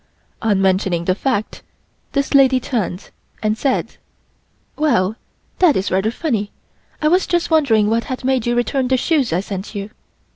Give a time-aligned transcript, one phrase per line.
[0.41, 1.61] On mentioning the fact,
[2.13, 3.11] this lady turned
[3.43, 3.97] and said:
[4.75, 5.15] "Well,
[5.59, 6.49] that is rather funny;
[7.03, 9.91] I was just wondering what had made you return the shoes I sent you."